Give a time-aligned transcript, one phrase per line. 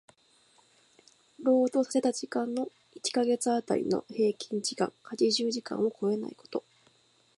[1.43, 6.63] 労働させた時間の一箇月当たりの平均時間八十時間を超えないこと。